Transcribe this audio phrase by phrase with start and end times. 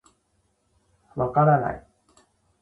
[1.13, 1.87] 分からない。